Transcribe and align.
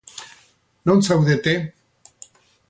Non 0.87 0.99
zaudete? 1.07 1.53